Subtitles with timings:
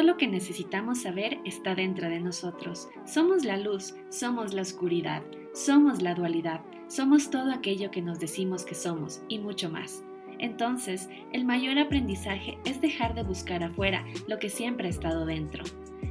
[0.00, 2.88] Todo lo que necesitamos saber está dentro de nosotros.
[3.04, 8.64] Somos la luz, somos la oscuridad, somos la dualidad, somos todo aquello que nos decimos
[8.64, 10.02] que somos y mucho más.
[10.38, 15.64] Entonces, el mayor aprendizaje es dejar de buscar afuera lo que siempre ha estado dentro.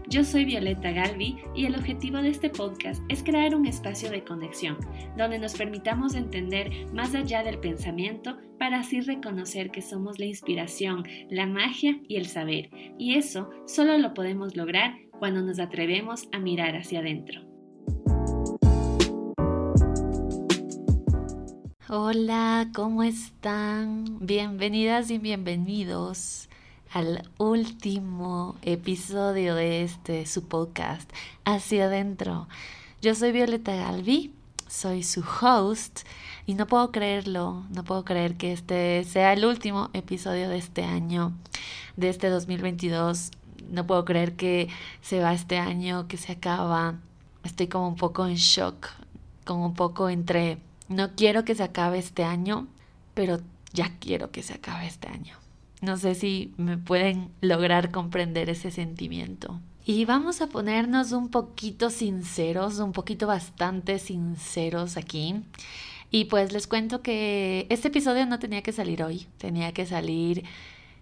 [0.09, 4.23] Yo soy Violeta Galvi y el objetivo de este podcast es crear un espacio de
[4.23, 4.75] conexión
[5.15, 11.03] donde nos permitamos entender más allá del pensamiento para así reconocer que somos la inspiración,
[11.29, 12.71] la magia y el saber.
[12.97, 17.41] Y eso solo lo podemos lograr cuando nos atrevemos a mirar hacia adentro.
[21.87, 24.17] Hola, ¿cómo están?
[24.21, 26.49] Bienvenidas y bienvenidos
[26.91, 31.09] al último episodio de este su podcast
[31.45, 32.47] Hacia adentro.
[33.01, 34.33] Yo soy Violeta Galvi,
[34.67, 36.01] soy su host
[36.47, 40.83] y no puedo creerlo, no puedo creer que este sea el último episodio de este
[40.83, 41.33] año,
[41.95, 43.31] de este 2022.
[43.69, 44.67] No puedo creer que
[45.01, 46.95] se va este año, que se acaba.
[47.43, 48.87] Estoy como un poco en shock,
[49.45, 52.67] como un poco entre no quiero que se acabe este año,
[53.13, 53.39] pero
[53.73, 55.38] ya quiero que se acabe este año.
[55.81, 59.59] No sé si me pueden lograr comprender ese sentimiento.
[59.85, 65.35] Y vamos a ponernos un poquito sinceros, un poquito bastante sinceros aquí.
[66.11, 70.43] Y pues les cuento que este episodio no tenía que salir hoy, tenía que salir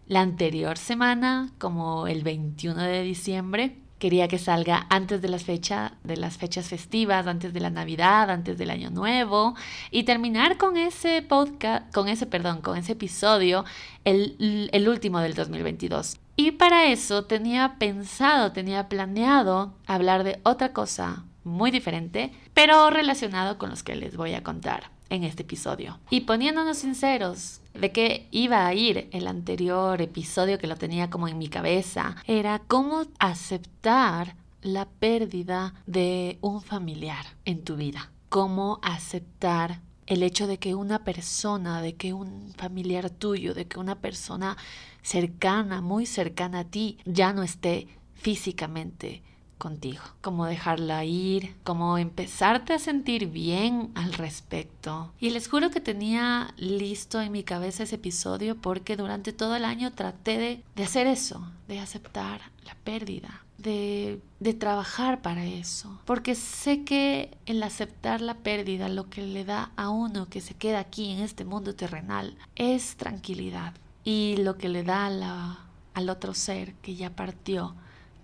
[0.08, 3.76] la anterior semana, como el 21 de diciembre.
[4.00, 8.30] Quería que salga antes de las, fecha, de las fechas festivas, antes de la Navidad,
[8.30, 9.56] antes del Año Nuevo
[9.90, 13.66] y terminar con ese podcast, con ese, perdón, con ese episodio,
[14.04, 16.18] el, el último del 2022.
[16.36, 23.58] Y para eso tenía pensado, tenía planeado hablar de otra cosa muy diferente, pero relacionado
[23.58, 26.00] con los que les voy a contar en este episodio.
[26.10, 31.28] Y poniéndonos sinceros, de qué iba a ir el anterior episodio que lo tenía como
[31.28, 38.12] en mi cabeza, era cómo aceptar la pérdida de un familiar en tu vida.
[38.30, 43.80] Cómo aceptar el hecho de que una persona, de que un familiar tuyo, de que
[43.80, 44.58] una persona
[45.02, 49.22] cercana, muy cercana a ti, ya no esté físicamente
[49.58, 55.12] contigo, cómo dejarla ir, cómo empezarte a sentir bien al respecto.
[55.20, 59.66] Y les juro que tenía listo en mi cabeza ese episodio porque durante todo el
[59.66, 66.00] año traté de, de hacer eso, de aceptar la pérdida, de, de, trabajar para eso.
[66.06, 70.54] Porque sé que el aceptar la pérdida lo que le da a uno que se
[70.54, 73.74] queda aquí en este mundo terrenal es tranquilidad.
[74.04, 75.60] Y lo que le da la,
[75.94, 77.76] al otro ser que ya partió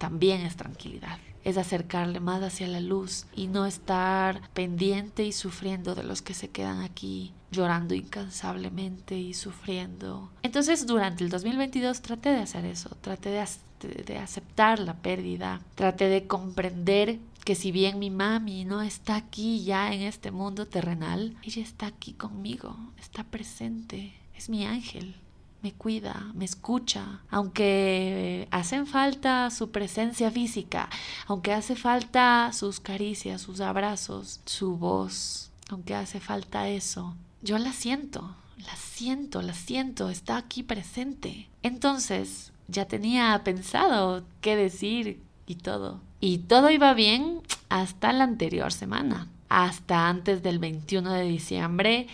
[0.03, 1.18] también es tranquilidad.
[1.46, 6.34] Es acercarle más hacia la luz y no estar pendiente y sufriendo de los que
[6.34, 10.30] se quedan aquí llorando incansablemente y sufriendo.
[10.41, 16.09] Entonces durante el 2022 traté de hacer eso, traté de, de aceptar la pérdida, traté
[16.09, 21.38] de comprender que si bien mi mami no está aquí ya en este mundo terrenal,
[21.44, 25.16] ella está aquí conmigo, está presente, es mi ángel,
[25.63, 30.90] me cuida, me escucha, aunque hacen falta su presencia física,
[31.25, 37.72] aunque hace falta sus caricias, sus abrazos, su voz, aunque hace falta eso, yo la
[37.72, 41.47] siento, la siento, la siento, está aquí presente.
[41.62, 46.02] Entonces, ya tenía pensado qué decir y todo.
[46.19, 52.07] Y todo iba bien hasta la anterior semana, hasta antes del 21 de diciembre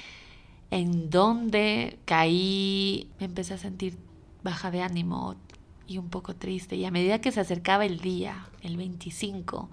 [0.72, 3.98] en donde caí, me empecé a sentir
[4.44, 5.36] baja de ánimo
[5.88, 6.76] y un poco triste.
[6.76, 9.70] Y a medida que se acercaba el día, el 25,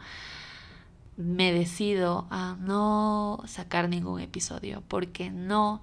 [1.16, 5.82] me decido a no sacar ningún episodio porque no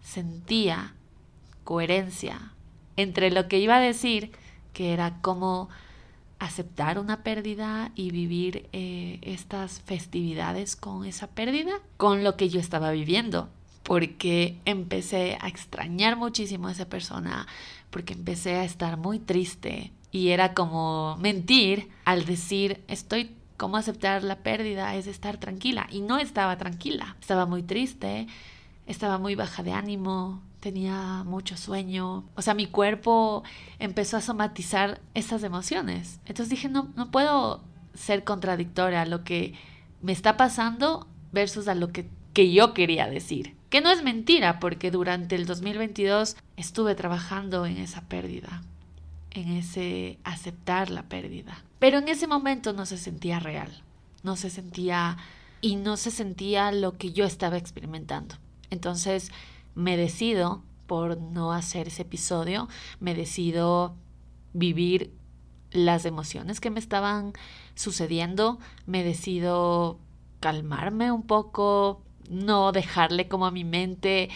[0.00, 0.94] sentía
[1.64, 2.52] coherencia
[2.96, 4.32] entre lo que iba a decir,
[4.72, 5.68] que era cómo
[6.38, 12.60] aceptar una pérdida y vivir eh, estas festividades con esa pérdida, con lo que yo
[12.60, 13.50] estaba viviendo
[13.86, 17.46] porque empecé a extrañar muchísimo a esa persona,
[17.90, 24.24] porque empecé a estar muy triste y era como mentir al decir estoy como aceptar
[24.24, 28.26] la pérdida es estar tranquila y no estaba tranquila, estaba muy triste,
[28.86, 33.44] estaba muy baja de ánimo, tenía mucho sueño, o sea, mi cuerpo
[33.78, 36.20] empezó a somatizar esas emociones.
[36.26, 37.62] Entonces dije, no, no puedo
[37.94, 39.54] ser contradictoria a lo que
[40.02, 43.54] me está pasando versus a lo que, que yo quería decir.
[43.76, 48.62] Que no es mentira, porque durante el 2022 estuve trabajando en esa pérdida,
[49.32, 51.62] en ese aceptar la pérdida.
[51.78, 53.82] Pero en ese momento no se sentía real,
[54.22, 55.18] no se sentía
[55.60, 58.36] y no se sentía lo que yo estaba experimentando.
[58.70, 59.30] Entonces
[59.74, 63.94] me decido por no hacer ese episodio, me decido
[64.54, 65.12] vivir
[65.70, 67.34] las emociones que me estaban
[67.74, 69.98] sucediendo, me decido
[70.40, 74.28] calmarme un poco, no dejarle como a mi mente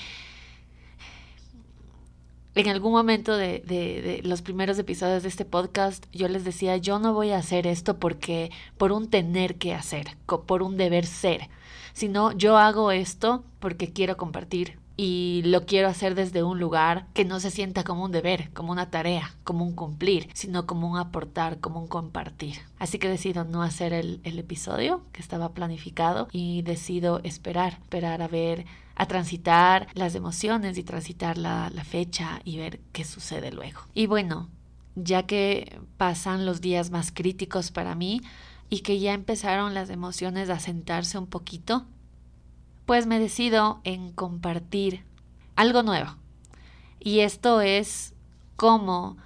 [2.54, 6.98] en algún momento de, de, los primeros episodios de este podcast, yo les decía, yo
[6.98, 10.16] no voy a hacer esto porque, por un tener que hacer,
[10.46, 11.48] por un deber ser,
[11.92, 17.24] sino yo hago esto porque quiero compartir y lo quiero hacer desde un lugar que
[17.24, 20.98] no se sienta como un deber, como una tarea, como un cumplir, sino como un
[20.98, 22.56] aportar, como un compartir.
[22.78, 28.28] Así que decido no hacer el, episodio que estaba planificado y decido esperar, esperar a
[28.28, 33.80] ver a transitar las emociones y transitar la, fecha y ver qué sucede luego.
[33.94, 34.50] Y bueno,
[34.96, 38.20] ya que pasan los días más críticos para mí
[38.68, 41.86] y que ya empezaron las emociones a sentarse un poquito,
[42.90, 45.04] pues me decido en compartir
[45.54, 46.16] algo nuevo.
[46.98, 48.14] Y esto es
[48.56, 49.16] cómo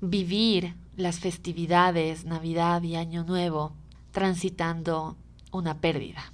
[0.00, 3.72] vivir las festividades, Navidad y Año Nuevo,
[4.12, 5.16] transitando
[5.50, 6.32] una pérdida.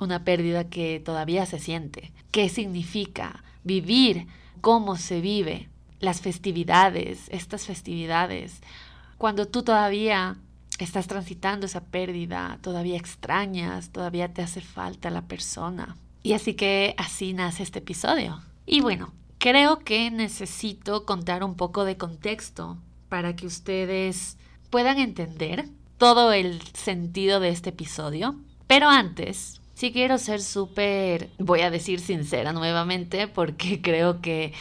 [0.00, 2.10] Una pérdida que todavía se siente.
[2.30, 4.28] ¿Qué significa vivir?
[4.62, 5.68] ¿Cómo se vive?
[6.00, 8.62] Las festividades, estas festividades,
[9.18, 10.38] cuando tú todavía
[10.84, 15.96] estás transitando esa pérdida, todavía extrañas, todavía te hace falta la persona.
[16.22, 18.40] Y así que así nace este episodio.
[18.66, 24.36] Y bueno, creo que necesito contar un poco de contexto para que ustedes
[24.70, 25.68] puedan entender
[25.98, 28.36] todo el sentido de este episodio.
[28.66, 34.52] Pero antes, sí quiero ser súper, voy a decir sincera nuevamente, porque creo que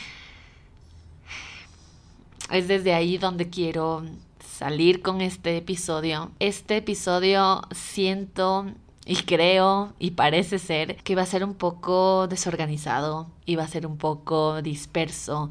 [2.51, 4.03] es desde ahí donde quiero
[4.61, 6.29] salir con este episodio.
[6.37, 8.67] Este episodio siento
[9.07, 13.27] y creo y parece ser que va a ser un poco desorganizado,
[13.57, 15.49] va a ser un poco disperso,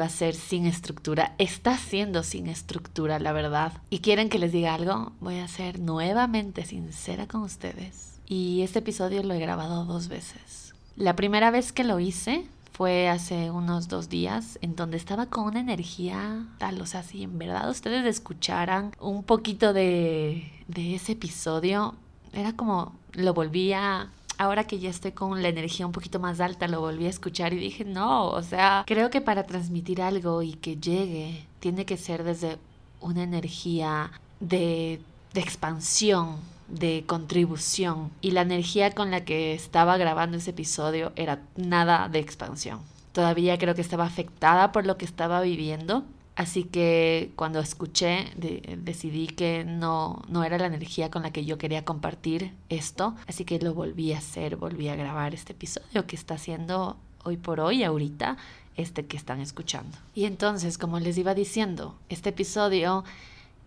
[0.00, 1.34] va a ser sin estructura.
[1.36, 3.74] Está siendo sin estructura, la verdad.
[3.90, 5.12] ¿Y quieren que les diga algo?
[5.20, 8.18] Voy a ser nuevamente sincera con ustedes.
[8.26, 10.72] Y este episodio lo he grabado dos veces.
[10.96, 15.44] La primera vez que lo hice fue hace unos dos días en donde estaba con
[15.44, 21.12] una energía tal, o sea, si en verdad ustedes escucharan un poquito de, de ese
[21.12, 21.94] episodio,
[22.34, 26.68] era como lo volvía ahora que ya estoy con la energía un poquito más alta,
[26.68, 30.52] lo volví a escuchar y dije, no, o sea, creo que para transmitir algo y
[30.52, 32.58] que llegue, tiene que ser desde
[33.00, 35.00] una energía de,
[35.32, 36.36] de expansión,
[36.68, 42.18] de contribución y la energía con la que estaba grabando ese episodio era nada de
[42.18, 42.80] expansión.
[43.12, 46.04] Todavía creo que estaba afectada por lo que estaba viviendo,
[46.34, 48.32] así que cuando escuché
[48.78, 53.44] decidí que no, no era la energía con la que yo quería compartir esto, así
[53.44, 57.60] que lo volví a hacer, volví a grabar este episodio que está haciendo hoy por
[57.60, 58.36] hoy, ahorita,
[58.76, 59.96] este que están escuchando.
[60.14, 63.04] Y entonces, como les iba diciendo, este episodio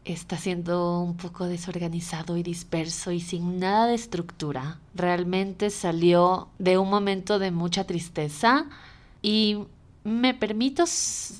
[0.05, 4.79] está siendo un poco desorganizado y disperso y sin nada de estructura.
[4.95, 8.65] Realmente salió de un momento de mucha tristeza
[9.21, 9.59] y
[10.03, 10.85] me permito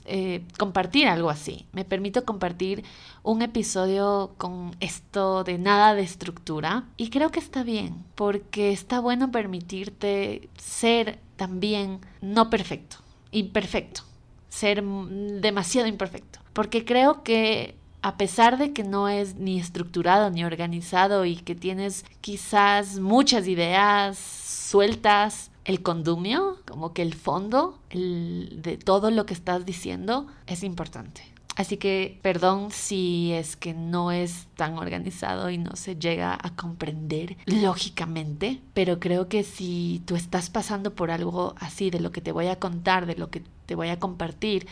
[0.05, 1.65] eh, compartir algo así.
[1.71, 2.83] Me permito compartir
[3.23, 8.99] un episodio con esto de nada de estructura y creo que está bien porque está
[8.99, 12.97] bueno permitirte ser también no perfecto,
[13.31, 14.01] imperfecto,
[14.49, 16.39] ser demasiado imperfecto.
[16.53, 21.55] Porque creo que a pesar de que no es ni estructurado ni organizado y que
[21.55, 29.33] tienes quizás muchas ideas sueltas, el condumio, como que el fondo de todo lo que
[29.33, 31.21] estás diciendo es importante.
[31.55, 36.55] Así que perdón si es que no es tan organizado y no se llega a
[36.55, 42.21] comprender lógicamente, pero creo que si tú estás pasando por algo así, de lo que
[42.21, 44.67] te voy a contar, de lo que te voy a compartir,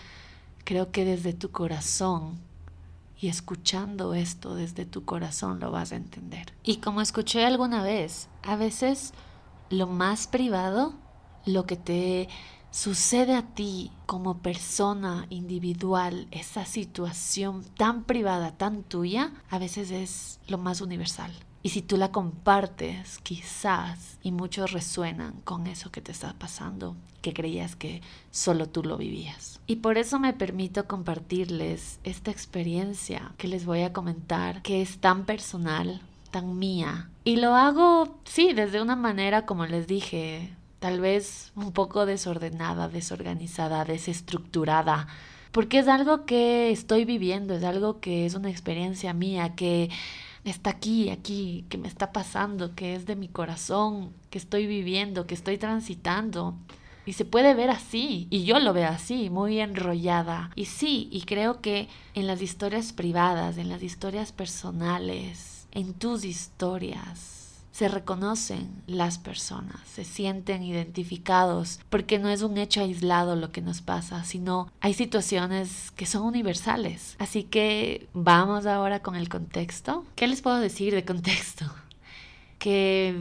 [0.63, 2.46] creo que desde tu corazón
[3.19, 6.53] y escuchando esto desde tu corazón lo vas a entender.
[6.63, 9.13] Y como escuché alguna vez, a veces
[9.69, 10.93] lo más privado,
[11.45, 12.29] lo que te
[12.69, 20.39] sucede a ti como persona individual, esa situación tan privada, tan tuya, a veces es
[20.47, 21.31] lo más universal.
[21.67, 26.95] Y si tú la compartes, quizás, y muchos resuenan con eso que te está pasando,
[27.21, 29.59] que creías que solo tú lo vivías.
[29.67, 34.99] Y por eso me permito compartirles esta experiencia que les voy a comentar, que es
[34.99, 35.99] tan personal,
[36.31, 37.09] tan mía.
[37.25, 42.87] Y lo hago, sí, desde una manera, como les dije, tal vez un poco desordenada,
[42.87, 45.07] desorganizada, desestructurada
[45.51, 49.89] porque es algo que estoy viviendo, es algo que es una experiencia mía, que
[50.51, 55.27] está aquí, aquí, que me está pasando, que es de mi corazón, que estoy viviendo,
[55.27, 56.55] que estoy transitando.
[57.05, 60.51] Y se puede ver así, y yo lo veo así, muy enrollada.
[60.55, 66.25] Y sí, y creo que en las historias privadas, en las historias personales, en tus
[66.25, 73.51] historias, se reconocen las personas, se sienten identificados, porque no es un hecho aislado lo
[73.51, 77.15] que nos pasa, sino hay situaciones que son universales.
[77.19, 80.05] Así que vamos ahora con el contexto.
[80.15, 81.65] ¿Qué les puedo decir de contexto?
[82.57, 83.13] Que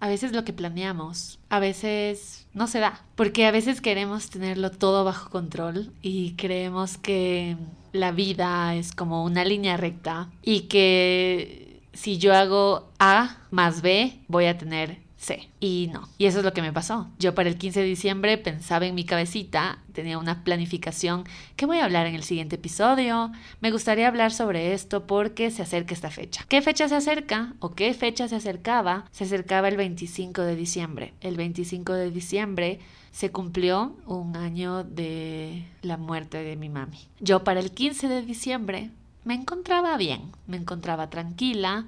[0.00, 4.70] a veces lo que planeamos, a veces no se da, porque a veces queremos tenerlo
[4.70, 7.56] todo bajo control y creemos que
[7.92, 11.65] la vida es como una línea recta y que
[11.96, 15.48] si yo hago A más B, voy a tener C.
[15.60, 16.08] Y no.
[16.18, 17.08] Y eso es lo que me pasó.
[17.18, 21.24] Yo para el 15 de diciembre pensaba en mi cabecita, tenía una planificación
[21.56, 23.32] que voy a hablar en el siguiente episodio.
[23.60, 26.44] Me gustaría hablar sobre esto porque se acerca esta fecha.
[26.48, 29.06] ¿Qué fecha se acerca o qué fecha se acercaba?
[29.10, 31.14] Se acercaba el 25 de diciembre.
[31.22, 32.78] El 25 de diciembre
[33.10, 37.08] se cumplió un año de la muerte de mi mami.
[37.20, 38.90] Yo para el 15 de diciembre
[39.26, 41.84] me encontraba bien, me encontraba tranquila.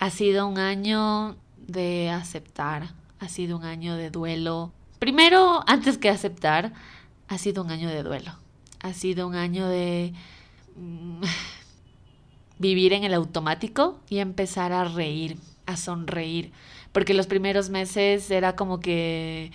[0.00, 1.36] Ha sido un año
[1.68, 2.90] de aceptar,
[3.20, 4.72] ha sido un año de duelo.
[4.98, 6.72] Primero, antes que aceptar,
[7.28, 8.32] ha sido un año de duelo.
[8.80, 10.14] Ha sido un año de
[10.74, 11.22] mm,
[12.58, 16.50] vivir en el automático y empezar a reír, a sonreír.
[16.90, 19.52] Porque los primeros meses era como que,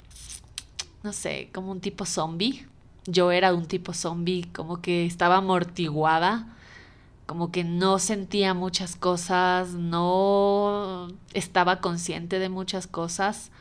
[1.03, 2.65] no sé, como un tipo zombie.
[3.07, 6.55] Yo era un tipo zombie, como que estaba amortiguada
[7.29, 13.51] como que no sentía muchas cosas, no estaba consciente de muchas cosas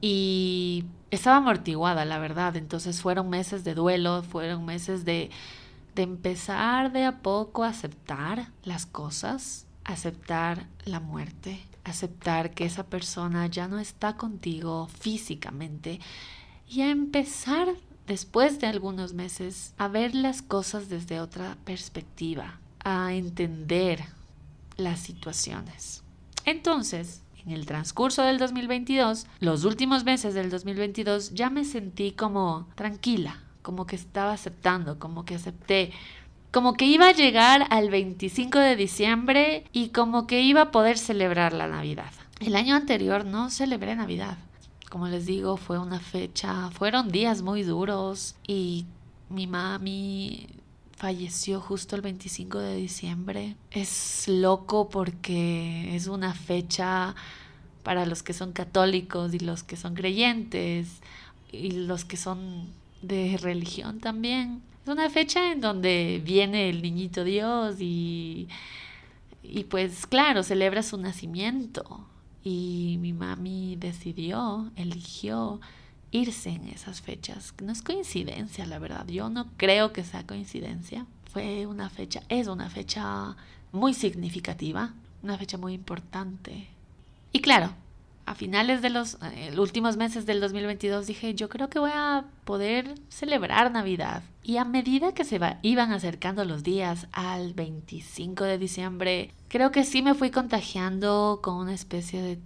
[0.00, 2.54] y estaba amortiguada, la verdad.
[2.54, 5.30] Entonces fueron meses de duelo, fueron meses de,
[5.96, 12.86] de empezar de a poco a aceptar las cosas, aceptar la muerte, aceptar que esa
[12.86, 15.98] persona ya no está contigo físicamente
[16.68, 17.66] y a empezar
[18.06, 24.04] después de algunos meses a ver las cosas desde otra perspectiva, a entender
[24.76, 26.02] las situaciones.
[26.44, 32.68] Entonces, en el transcurso del 2022, los últimos meses del 2022, ya me sentí como
[32.74, 35.92] tranquila, como que estaba aceptando, como que acepté,
[36.52, 40.98] como que iba a llegar al 25 de diciembre y como que iba a poder
[40.98, 42.12] celebrar la Navidad.
[42.40, 44.38] El año anterior no celebré Navidad.
[44.90, 48.86] Como les digo, fue una fecha, fueron días muy duros y
[49.28, 50.46] mi mami
[50.98, 53.54] falleció justo el 25 de diciembre.
[53.70, 57.14] Es loco porque es una fecha
[57.84, 60.88] para los que son católicos y los que son creyentes
[61.52, 62.66] y los que son
[63.00, 64.60] de religión también.
[64.82, 68.48] Es una fecha en donde viene el niñito Dios y,
[69.44, 72.04] y pues claro, celebra su nacimiento.
[72.42, 75.60] Y mi mami decidió, eligió
[76.10, 77.54] irse en esas fechas.
[77.62, 79.06] No es coincidencia, la verdad.
[79.06, 81.06] Yo no creo que sea coincidencia.
[81.32, 83.36] Fue una fecha, es una fecha
[83.72, 86.68] muy significativa, una fecha muy importante.
[87.32, 87.74] Y claro,
[88.28, 92.24] a finales de los eh, últimos meses del 2022 dije, yo creo que voy a
[92.44, 94.22] poder celebrar Navidad.
[94.42, 99.84] Y a medida que se iban acercando los días al 25 de diciembre, creo que
[99.84, 102.38] sí me fui contagiando con una especie de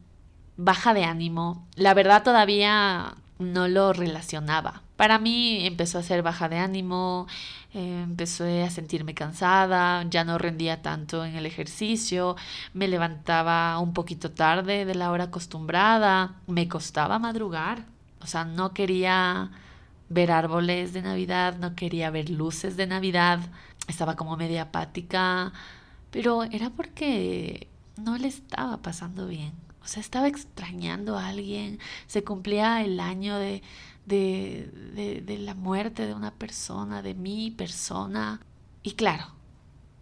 [0.57, 1.66] baja de ánimo.
[1.75, 4.83] La verdad todavía no lo relacionaba.
[4.97, 7.27] Para mí empezó a ser baja de ánimo,
[7.75, 12.37] eh, empecé a sentirme cansada, ya no rendía tanto en el ejercicio,
[12.75, 17.85] me levantaba un poquito tarde de la hora acostumbrada, me costaba madrugar,
[18.21, 19.51] o sea, no quería
[20.09, 23.41] ver árboles de Navidad, no quería ver luces de Navidad,
[23.89, 25.53] estaba como media apática,
[26.11, 29.53] pero era porque no le estaba pasando bien.
[29.85, 33.62] O sea, estaba extrañando a alguien, se cumplía el año de,
[34.07, 38.41] de, de, la muerte de una persona, de mi persona.
[38.83, 39.27] Y claro,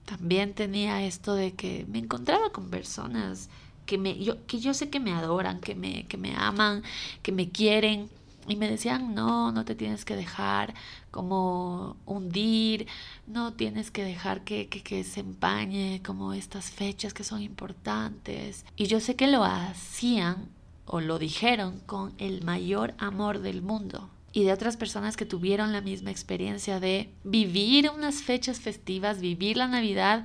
[0.05, 3.49] también tenía esto de que me encontraba con personas
[3.87, 6.83] que, me, yo, que yo sé que me adoran, que me, que me aman,
[7.23, 8.09] que me quieren,
[8.49, 10.75] y me decían, no, no te tienes que dejar
[11.11, 12.87] como hundir,
[13.27, 18.65] no tienes que dejar que, que, que, se empañe como estas fechas que son importantes.
[18.77, 20.49] Y yo sé que lo hacían
[20.87, 24.11] o lo dijeron con el mayor amor del mundo.
[24.33, 29.57] Y de otras personas que tuvieron la misma experiencia de vivir unas fechas festivas, vivir
[29.57, 30.25] la Navidad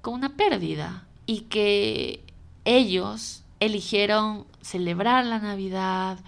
[0.00, 1.06] con una pérdida.
[1.26, 2.22] Y que
[2.64, 6.18] ellos eligieron celebrar la Navidad,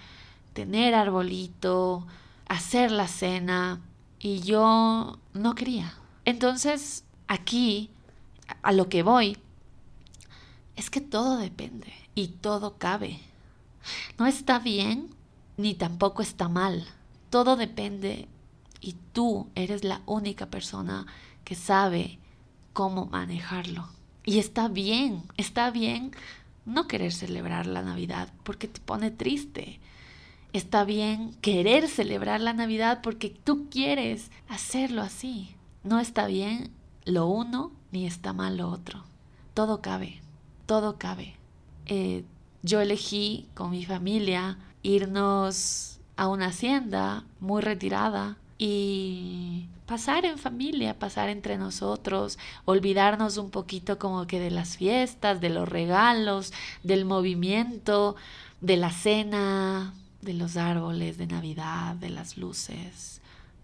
[0.57, 2.07] tener arbolito,
[2.47, 3.79] hacer la cena
[4.17, 5.93] y yo no quería.
[6.25, 7.91] Entonces, aquí,
[8.63, 9.37] a lo que voy,
[10.75, 13.19] es que todo depende y todo cabe.
[14.17, 15.11] No está bien
[15.57, 16.87] ni tampoco está mal.
[17.29, 18.27] todo depende
[18.81, 21.05] y tú eres la única persona
[21.43, 22.17] que sabe
[22.73, 23.89] cómo manejarlo.
[24.25, 26.13] Y está bien, está bien
[26.65, 29.79] no querer celebrar la Navidad porque te pone triste.
[30.53, 35.55] Está bien querer celebrar la Navidad porque tú quieres hacerlo así.
[35.83, 36.71] No está bien
[37.05, 39.03] lo uno ni está mal lo otro.
[39.53, 40.21] Todo cabe,
[40.65, 41.35] todo cabe.
[41.85, 42.23] Eh,
[42.63, 50.97] yo elegí con mi familia irnos a una hacienda muy retirada y pasar en familia,
[50.97, 56.51] pasar entre nosotros, olvidarnos un poquito como que de las fiestas, de los regalos,
[56.83, 58.15] del movimiento,
[58.59, 59.93] de la cena,
[60.27, 63.21] de los árboles de Navidad, de las luces.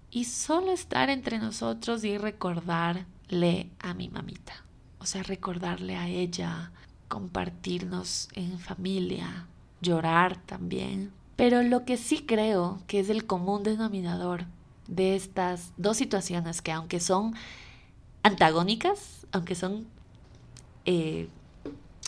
[0.09, 4.53] Y solo estar entre nosotros y recordarle a mi mamita.
[4.99, 6.71] O sea, recordarle a ella,
[7.09, 9.45] compartirnos en familia,
[9.81, 11.11] llorar también.
[11.35, 14.45] Pero lo que sí creo que es el común denominador
[14.87, 17.33] de estas dos situaciones que aunque son
[18.21, 19.85] antagónicas, aunque son
[20.85, 21.27] eh,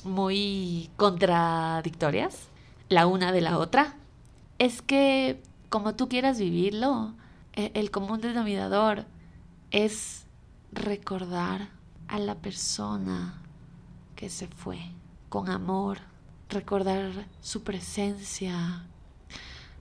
[0.06, 2.48] muy contradictorias,
[2.88, 3.98] la una de la otra,
[4.60, 7.14] es que como tú quieras vivirlo,
[7.54, 9.06] e, el común denominador
[9.72, 10.26] es
[10.72, 11.70] recordar
[12.08, 13.42] a la persona
[14.16, 14.80] que se fue
[15.30, 16.00] con amor,
[16.50, 18.86] recordar su presencia,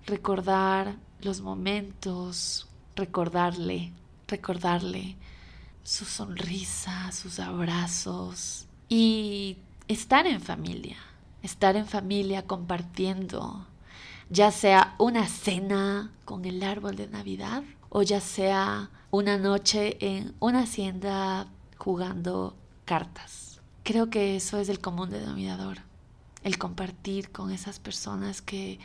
[0.06, 3.92] recordar los momentos, recordarle,
[4.26, 5.16] recordarle
[5.82, 10.96] su sonrisa, sus abrazos y estar en familia,
[11.42, 13.66] estar en familia compartiendo,
[14.34, 20.34] ya sea una cena con el árbol de Navidad o ya sea una noche en
[20.40, 21.46] una hacienda
[21.78, 23.60] jugando cartas.
[23.84, 25.78] Creo que eso es el común denominador,
[26.42, 28.80] el compartir con esas personas que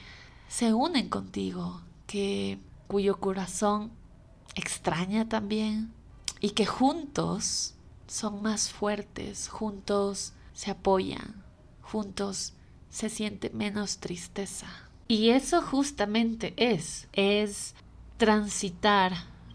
[0.47, 3.91] se unen contigo, que cuyo corazón
[4.53, 5.91] extraña también
[6.41, 7.73] y que juntos
[8.05, 11.43] son más fuertes, juntos se apoyan,
[11.81, 12.53] juntos
[12.91, 14.88] se siente menos tristeza.
[15.09, 17.73] Y eso justamente es, es
[18.17, 19.13] transitar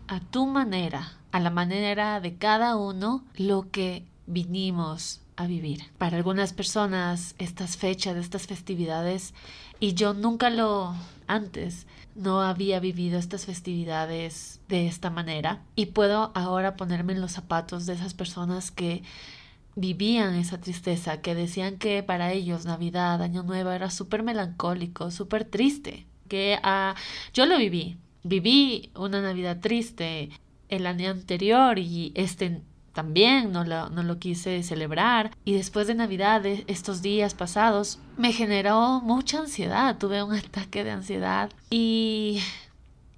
[0.09, 5.85] a tu manera, a la manera de cada uno, lo que vinimos a vivir.
[5.97, 9.33] Para algunas personas estas fechas, estas festividades,
[9.79, 10.93] y yo nunca lo
[11.29, 11.87] antes
[12.17, 17.87] no había vivido estas festividades de esta manera y puedo ahora ponerme en los zapatos
[17.87, 19.05] de esas personas que
[19.77, 25.45] vivían esa tristeza, que decían que para ellos Navidad, Año Nuevo era súper melancólico, súper
[25.45, 26.95] triste, que ah,
[27.33, 30.31] yo lo viví, viví una Navidad triste
[30.69, 35.37] el año anterior y este también no lo, no lo quise celebrar.
[35.45, 39.99] Y después de Navidad, estos días pasados, me generó mucha ansiedad.
[39.99, 41.51] Tuve un ataque de ansiedad.
[41.71, 42.41] Y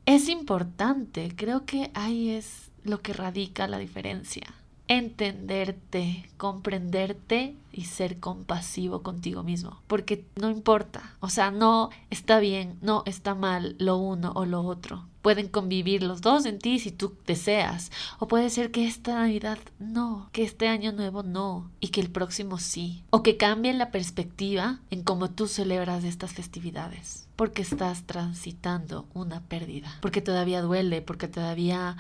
[0.07, 4.47] es importante, creo que ahí es lo que radica la diferencia
[4.89, 9.81] entenderte, comprenderte y ser compasivo contigo mismo.
[9.87, 14.63] Porque no importa, o sea, no está bien, no está mal lo uno o lo
[14.63, 15.07] otro.
[15.23, 17.91] Pueden convivir los dos en ti si tú deseas.
[18.21, 22.11] O puede ser que esta Navidad no, que este año nuevo no, y que el
[22.11, 23.03] próximo sí.
[23.11, 27.27] O que cambie la perspectiva en cómo tú celebras estas festividades.
[27.35, 29.99] Porque estás transitando una pérdida.
[30.01, 31.97] Porque todavía duele, porque todavía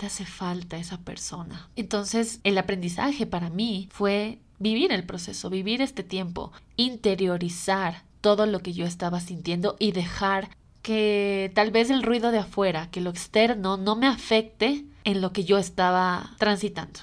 [0.00, 1.68] te hace falta esa persona.
[1.76, 8.60] Entonces, el aprendizaje para mí fue vivir el proceso, vivir este tiempo, interiorizar todo lo
[8.60, 13.10] que yo estaba sintiendo y dejar que tal vez el ruido de afuera, que lo
[13.10, 17.00] externo no me afecte en lo que yo estaba transitando.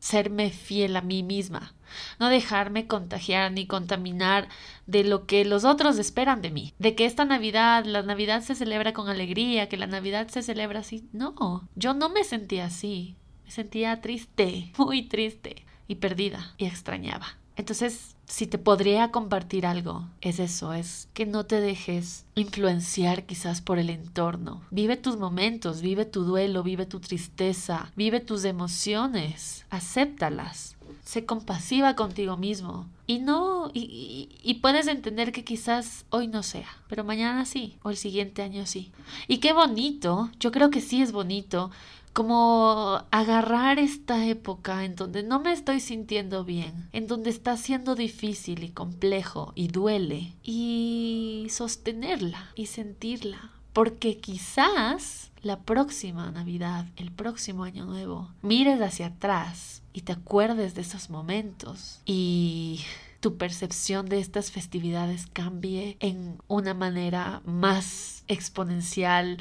[0.00, 1.72] Serme fiel a mí misma,
[2.18, 4.48] no dejarme contagiar ni contaminar
[4.86, 8.54] de lo que los otros esperan de mí, de que esta Navidad, la Navidad se
[8.54, 11.08] celebra con alegría, que la Navidad se celebra así.
[11.12, 17.39] No, yo no me sentía así, me sentía triste, muy triste y perdida y extrañaba.
[17.60, 23.60] Entonces, si te podría compartir algo, es eso, es que no te dejes influenciar quizás
[23.60, 24.62] por el entorno.
[24.70, 31.96] Vive tus momentos, vive tu duelo, vive tu tristeza, vive tus emociones, acéptalas sé compasiva
[31.96, 32.86] contigo mismo.
[33.06, 37.90] Y no, y, y, puedes entender que quizás hoy no sea, pero mañana sí, o
[37.90, 38.92] el siguiente año sí.
[39.26, 41.72] Y qué bonito, yo creo que sí es bonito,
[42.12, 47.94] como agarrar esta época en donde no me estoy sintiendo bien, en donde está siendo
[47.94, 53.52] difícil y complejo y duele, y sostenerla y sentirla.
[53.72, 60.74] Porque quizás la próxima Navidad, el próximo Año Nuevo, mires hacia atrás y te acuerdes
[60.74, 62.80] de esos momentos y
[63.20, 69.38] tu percepción de estas festividades cambie en una manera más exponencial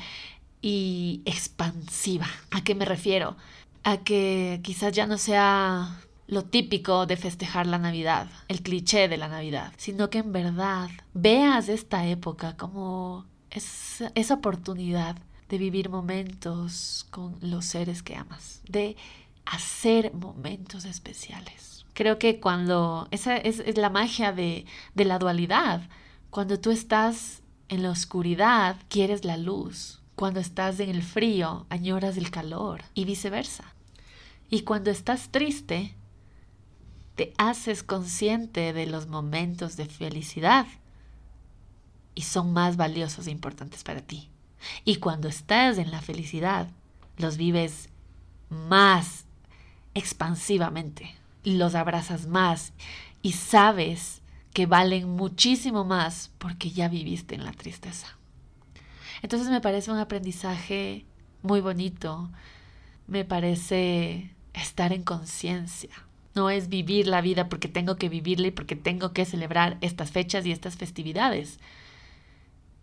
[0.62, 2.28] y expansiva.
[2.52, 3.36] ¿A qué me refiero?
[3.84, 9.18] A que quizás ya no sea lo típico de festejar la Navidad, el cliché de
[9.18, 15.16] la Navidad, sino que en verdad veas esta época como esa oportunidad
[15.50, 18.96] de vivir momentos con los seres que amas, de
[19.46, 21.86] hacer momentos especiales.
[21.94, 25.82] Creo que cuando, esa es, la magia de la dualidad,
[26.30, 29.99] cuando tú estás en la oscuridad, quieres la luz.
[30.20, 33.74] Cuando estás en el frío, añoras el calor y viceversa.
[34.50, 35.96] Y cuando estás triste,
[37.16, 40.68] te haces consciente de los momentos de felicidad
[42.16, 44.30] y son más valiosos e importantes para ti.
[44.84, 46.68] Y cuando estás en la felicidad,
[47.16, 47.88] los vives
[48.50, 49.24] más
[49.94, 52.74] expansivamente, los abrazas más
[53.22, 58.19] y sabes que valen muchísimo más porque ya viviste en la tristeza.
[59.22, 61.06] Entonces me parece un aprendizaje
[61.42, 62.30] muy bonito,
[63.08, 65.90] me parece estar en conciencia.
[66.36, 70.12] No es vivir la vida porque tengo que vivirla y porque tengo que celebrar estas
[70.12, 71.60] fechas y estas festividades.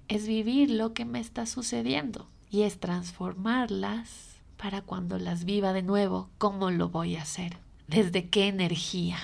[0.09, 5.83] Es vivir lo que me está sucediendo y es transformarlas para cuando las viva de
[5.83, 7.59] nuevo, ¿cómo lo voy a hacer?
[7.87, 9.19] ¿Desde qué energía?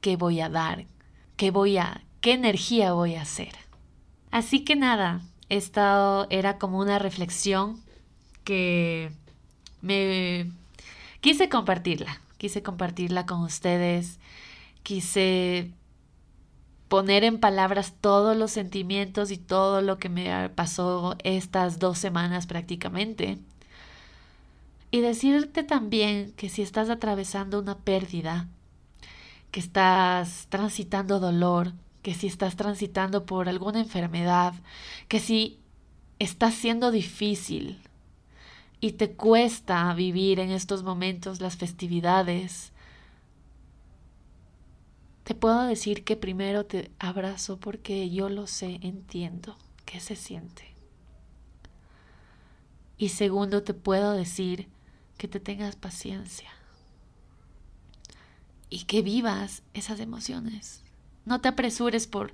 [0.00, 0.86] ¿Qué voy a dar?
[1.36, 3.52] ¿Qué voy a qué energía voy a hacer?
[4.30, 7.80] Así que nada, esto era como una reflexión
[8.44, 9.10] que
[9.80, 10.50] me
[11.20, 14.18] quise compartirla, quise compartirla con ustedes,
[14.82, 15.70] quise
[16.88, 22.46] poner en palabras todos los sentimientos y todo lo que me pasó estas dos semanas
[22.46, 23.38] prácticamente.
[24.90, 28.48] Y decirte también que si estás atravesando una pérdida,
[29.50, 34.54] que estás transitando dolor, que si estás transitando por alguna enfermedad,
[35.08, 35.60] que si
[36.18, 37.80] está siendo difícil
[38.80, 42.72] y te cuesta vivir en estos momentos las festividades,
[45.24, 50.74] te puedo decir que primero te abrazo porque yo lo sé, entiendo qué se siente.
[52.96, 54.68] Y segundo, te puedo decir
[55.18, 56.50] que te tengas paciencia
[58.70, 60.82] y que vivas esas emociones.
[61.28, 62.32] No te apresures por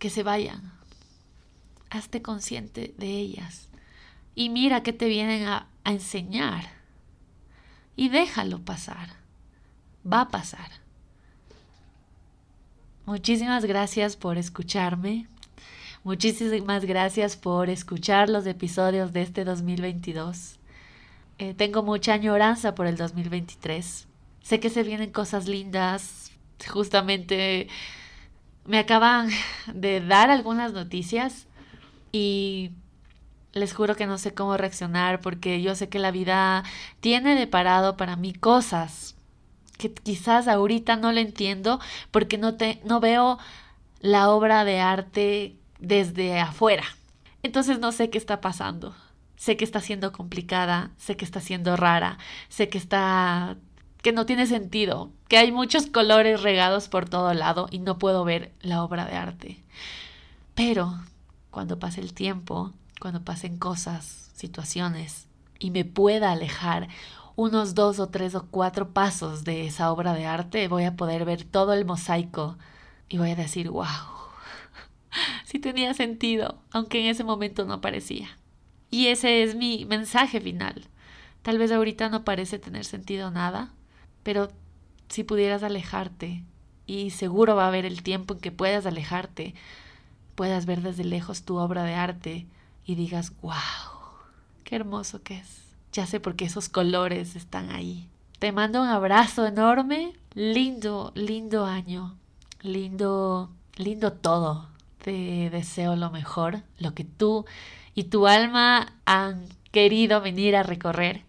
[0.00, 0.72] que se vayan.
[1.90, 3.68] Hazte consciente de ellas.
[4.34, 6.64] Y mira que te vienen a, a enseñar.
[7.94, 9.10] Y déjalo pasar.
[10.04, 10.70] Va a pasar.
[13.06, 15.28] Muchísimas gracias por escucharme.
[16.02, 20.58] Muchísimas gracias por escuchar los episodios de este 2022.
[21.38, 24.08] Eh, tengo mucha añoranza por el 2023.
[24.42, 26.32] Sé que se vienen cosas lindas.
[26.68, 27.68] Justamente
[28.70, 29.30] me acaban
[29.74, 31.48] de dar algunas noticias
[32.12, 32.70] y
[33.52, 36.62] les juro que no sé cómo reaccionar porque yo sé que la vida
[37.00, 39.16] tiene deparado para mí cosas
[39.76, 41.80] que quizás ahorita no lo entiendo
[42.12, 43.38] porque no te no veo
[43.98, 46.84] la obra de arte desde afuera.
[47.42, 48.94] Entonces no sé qué está pasando.
[49.34, 53.56] Sé que está siendo complicada, sé que está siendo rara, sé que está
[54.02, 58.24] que no tiene sentido, que hay muchos colores regados por todo lado y no puedo
[58.24, 59.62] ver la obra de arte.
[60.54, 60.98] Pero
[61.50, 65.26] cuando pase el tiempo, cuando pasen cosas, situaciones,
[65.58, 66.88] y me pueda alejar
[67.36, 71.24] unos dos o tres o cuatro pasos de esa obra de arte, voy a poder
[71.24, 72.56] ver todo el mosaico
[73.08, 73.86] y voy a decir, wow,
[75.44, 78.28] sí tenía sentido, aunque en ese momento no parecía.
[78.90, 80.86] Y ese es mi mensaje final.
[81.42, 83.72] Tal vez ahorita no parece tener sentido nada,
[84.22, 84.48] pero
[85.08, 86.44] si pudieras alejarte,
[86.90, 89.54] y seguro va a haber el tiempo en que puedas alejarte,
[90.34, 92.46] puedas ver desde lejos tu obra de arte
[92.84, 93.54] y digas, wow,
[94.64, 95.62] qué hermoso que es.
[95.92, 98.08] Ya sé por qué esos colores están ahí.
[98.40, 102.16] Te mando un abrazo enorme, lindo, lindo año,
[102.60, 104.68] lindo, lindo todo.
[105.02, 107.44] Te deseo lo mejor, lo que tú
[107.94, 111.22] y tu alma han querido venir a recorrer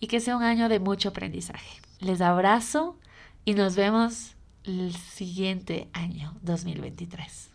[0.00, 1.83] y que sea un año de mucho aprendizaje.
[2.04, 2.98] Les abrazo
[3.46, 7.53] y nos vemos el siguiente año 2023.